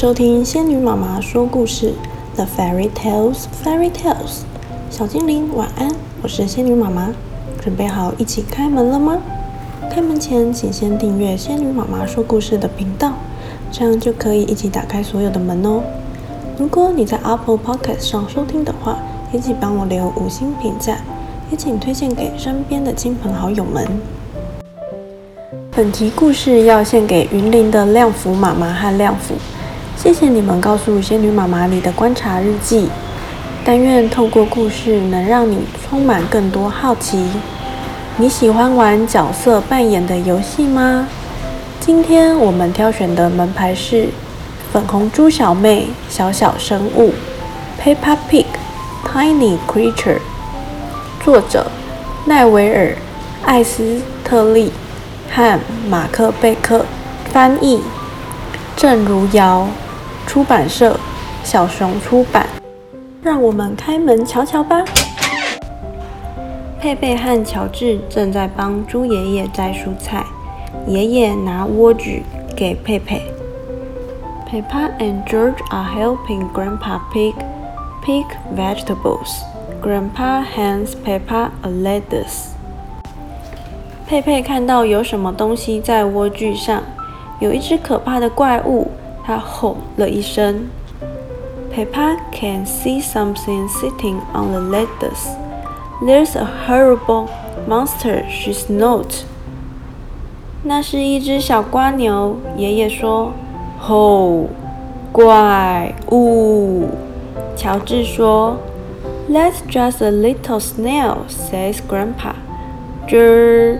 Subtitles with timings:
[0.00, 1.92] 收听仙女妈妈说故事
[2.34, 4.44] ，The Fairy Tales, Fairy Tales。
[4.88, 7.12] 小精灵晚安，我是仙女妈妈，
[7.60, 9.18] 准备好一起开门了吗？
[9.90, 13.12] 开门前，请先订阅仙女妈妈说故事的频道，
[13.70, 15.82] 这样就可以一起打开所有的门哦。
[16.56, 18.96] 如果你在 Apple Podcast 上收听的话，
[19.34, 20.96] 也请帮我留五星评价，
[21.50, 23.86] 也请推荐给身边的亲朋好友们。
[25.72, 29.34] 本集故事要献给云林的亮福妈妈和亮福，
[30.02, 32.88] 谢谢你们告诉仙女妈妈里的观察日记。
[33.62, 37.22] 但愿透过故事能让你充满更多好奇。
[38.16, 41.06] 你喜欢玩角色扮演的游戏吗？
[41.80, 44.08] 今天我们挑选的门牌是
[44.72, 47.12] 粉红猪小妹，小小生物
[47.78, 48.46] ，Peppa Pig。
[49.04, 50.20] Tiny Creature，
[51.22, 51.66] 作者
[52.26, 52.86] 奈维尔·
[53.44, 54.72] 艾斯特利
[55.30, 56.86] 和马克贝克，
[57.32, 57.82] 翻译
[58.76, 59.66] 郑如瑶，
[60.26, 60.98] 出版社
[61.42, 62.46] 小熊出版。
[63.22, 64.84] 让我们开门瞧瞧吧。
[66.80, 70.24] 佩佩和乔治正在帮猪爷爷摘蔬菜，
[70.86, 72.22] 爷爷拿莴苣
[72.56, 73.22] 给佩佩。
[74.50, 77.34] Peppa and George are helping Grandpa pick
[78.02, 78.26] Pick
[78.56, 79.42] vegetables.
[79.82, 82.48] Grandpa hands Peppa a lettuce.
[84.08, 86.82] 佩佩看到有什么东西在莴苣上，
[87.38, 88.90] 有一只可怕的怪物，
[89.25, 90.69] 她吼了一声。
[91.73, 95.35] Peppa can see something sitting on the lettuce.
[96.01, 97.29] There's a horrible
[97.67, 99.23] monster, she snort.
[100.63, 103.33] 那是一只小蜗牛，爷爷说。
[103.77, 104.47] 吼，
[105.11, 106.89] 怪物。
[107.55, 108.57] 乔治说：“
[109.29, 112.35] That's just a little snail,” says Grandpa.
[113.07, 113.79] “The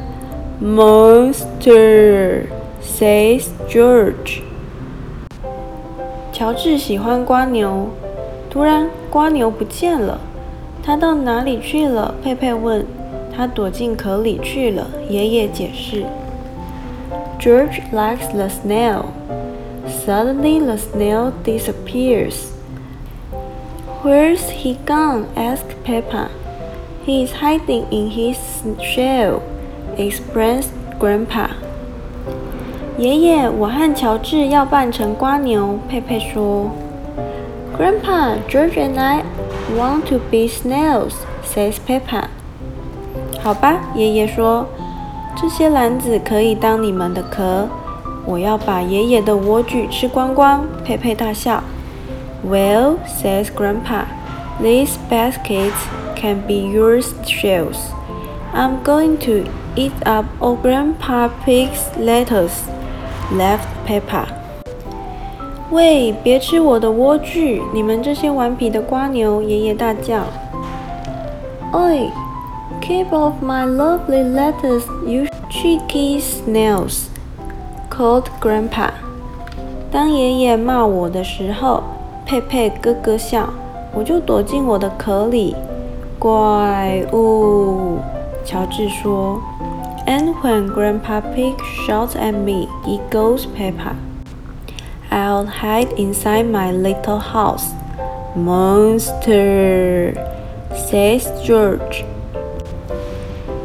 [0.62, 2.48] monster,”
[2.82, 4.42] says George.
[6.41, 7.87] 乔治喜欢蜗牛。
[8.49, 10.19] 突然，蜗牛不见了。
[10.83, 12.15] 它到哪里去了？
[12.25, 12.87] 佩佩问。
[13.37, 14.87] 它躲进壳里去了。
[15.11, 16.03] 爷爷解释。
[17.39, 19.09] George likes the snail.
[19.87, 22.53] Suddenly, the snail disappears.
[24.03, 25.27] Where's he gone?
[25.37, 26.31] asked Peppa.
[27.05, 28.39] He's hiding in his
[28.81, 29.43] shell,
[29.99, 30.69] explains
[30.99, 31.51] Grandpa.
[33.00, 35.78] 爷爷，我和乔治要扮成蜗牛。
[35.90, 36.72] 佩佩说。
[37.78, 39.24] Grandpa, George and I
[39.78, 41.12] want to be snails,
[41.44, 42.26] says Peppa.
[43.44, 44.66] 好吧，爷爷说，
[45.36, 47.68] 这些篮子可以当你们的壳。
[48.26, 50.66] 我要把爷爷的莴苣吃光光。
[50.86, 51.62] 佩佩大笑。
[52.48, 54.06] Well, says Grandpa,
[54.62, 55.74] these baskets
[56.16, 57.92] can be your shells.
[58.54, 62.70] I'm going to eat up all Grandpa Pig's lettuce,
[63.33, 64.25] Left, Peppa
[65.71, 67.63] 喂，别吃我的莴苣！
[67.73, 69.41] 你们这些顽皮的瓜牛！
[69.41, 70.25] 爷爷大叫。
[71.73, 72.11] Oi,
[72.83, 77.05] keep off my lovely lettuce, you cheeky snails!
[77.89, 78.91] called Grandpa.
[79.93, 81.85] 当爷爷骂我的时候，
[82.27, 83.49] 佩佩咯咯笑，
[83.95, 85.55] 我就躲进我的壳里。
[86.19, 87.99] 怪物，
[88.45, 89.41] 乔治说。
[90.10, 91.56] And when Grandpa Pig
[91.86, 93.96] shouts at me, echoes Peppa,
[95.10, 97.74] I'll hide inside my little house.
[98.36, 100.14] Monster,
[100.74, 102.04] says George.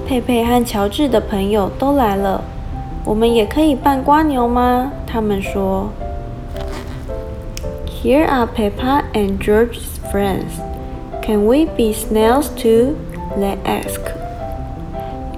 [0.07, 2.43] 佩佩和乔治的朋友都来了，
[3.05, 4.91] 我们也可以扮蜗牛吗？
[5.07, 5.91] 他们说。
[7.87, 10.59] Here are Peppa and George's friends.
[11.23, 12.97] Can we be snails too?
[13.39, 14.01] They ask.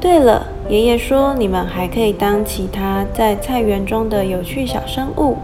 [0.01, 5.38] 对了， 爷爷说你们还可以当其他在菜园中的有趣小生物。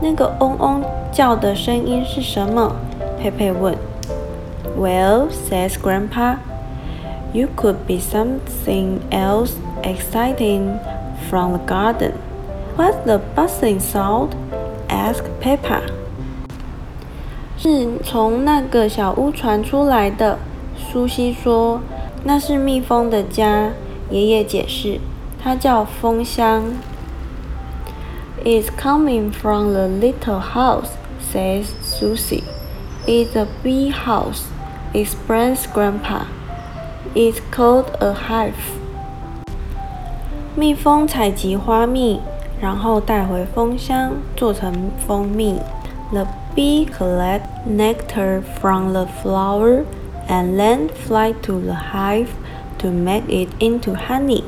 [0.00, 2.72] 那个嗡嗡叫的声音是什么？
[3.20, 3.74] 佩佩问。
[4.78, 6.36] Well, says Grandpa,
[7.32, 10.78] you could be something else exciting
[11.28, 12.12] from the garden.
[12.76, 14.30] What's the buzzing sound?
[14.88, 15.80] asked Peppa.
[17.58, 20.38] 是从那个小屋传出来的，
[20.76, 21.80] 苏西说
[22.24, 23.70] ：“那是蜜蜂的家。”
[24.11, 24.99] 爷爷解释：“
[25.43, 26.63] 它叫蜂箱。”
[28.43, 30.91] It's coming from the little house,
[31.33, 32.43] says Susie.
[33.05, 34.43] It's a bee house,
[34.93, 36.25] explains Grandpa.
[37.15, 38.53] It's called a hive.
[40.55, 42.19] 蜜蜂采集花蜜，
[42.59, 45.59] 然后带回蜂箱做成蜂蜜。
[46.11, 46.25] The
[46.55, 49.83] bee collects nectar from the flower
[50.27, 52.29] and then fly to the hive
[52.81, 54.43] to make it into honey.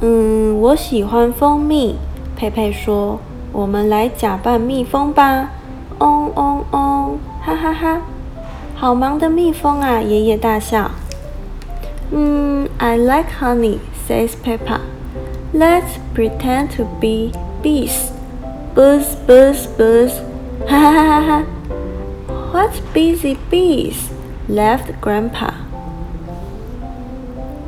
[0.00, 1.96] 嗯，我喜欢蜂蜜。
[2.36, 5.50] 佩佩说：“ 我们来假扮蜜蜂吧！
[5.98, 8.00] 嗡嗡嗡，哈哈哈！
[8.74, 10.00] 好忙的蜜蜂啊！
[10.00, 10.90] 爷爷大笑。
[12.10, 13.78] 嗯，I like honey,
[14.08, 14.80] says Peppa.
[15.52, 17.32] Let's pretend to be
[17.62, 18.10] bees.
[18.74, 20.12] Buzz, buzz, buzz.
[20.66, 21.44] 哈 哈哈哈哈！
[22.52, 24.08] What busy bees?
[24.48, 25.63] laughed Grandpa.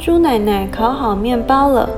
[0.07, 1.89] 猪奶奶烤好面包了。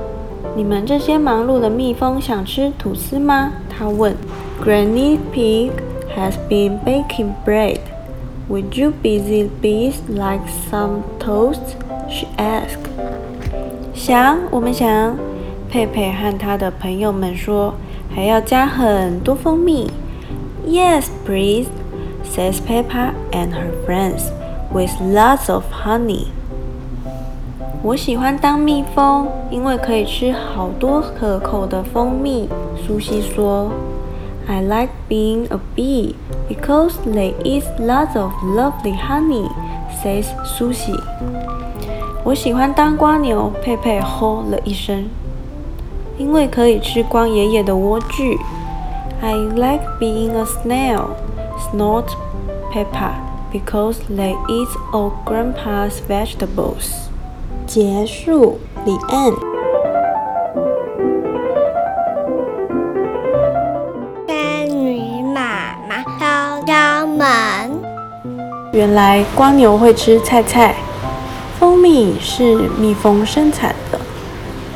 [0.55, 3.51] 你们这些忙碌的蜜蜂想吃吐司吗？
[3.69, 4.15] 她问。
[4.63, 5.71] Granny Pig
[6.15, 7.79] has been baking bread.
[8.49, 11.75] Would you busy bees like some toast?
[12.07, 12.85] She asked.
[13.93, 15.17] 想，我们想。
[15.69, 17.73] 佩佩和他的朋友们说，
[18.13, 19.91] 还要加很多蜂蜜。
[20.65, 21.67] Yes, please,
[22.23, 24.29] says Peppa and her friends,
[24.71, 26.27] with lots of honey.
[27.82, 32.48] 我喜欢当蜜蜂，因为可以吃好多可口的蜂蜜。
[32.76, 33.70] 苏西说。
[34.46, 36.14] I like being a bee
[36.48, 39.48] because they eat lots of lovely honey,
[40.02, 41.00] says Susie.
[42.24, 45.08] 我喜欢当蜗牛，佩佩吼了一声，
[46.18, 48.36] 因为可以吃光爷爷的莴苣。
[49.22, 51.10] I like being a snail,
[51.58, 52.06] snort,
[52.72, 53.12] Peppa,
[53.52, 57.09] because they eat all Grandpa's vegetables.
[57.70, 59.36] 结束，The end.
[68.72, 70.74] 原来蜗牛会吃菜菜，
[71.60, 74.00] 蜂蜜是蜜蜂生产的。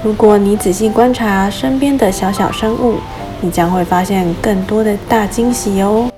[0.05, 2.99] 如果你仔细观察身边的小小生物，
[3.41, 6.09] 你将会发现更多的大惊喜哦。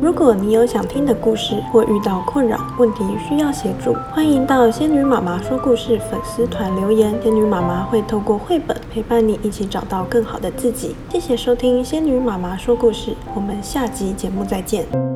[0.00, 10.94] 如果你有想听的故事，或遇到困扰问题需要协助，欢迎到仙女妈妈说故事粉丝团留言，仙女妈妈会透过绘本陪伴你一起找到更好的自己。
[11.10, 15.11] 谢谢收听仙女妈妈说故事，我们下集节目再见。